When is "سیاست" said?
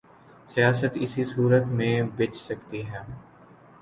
0.47-0.93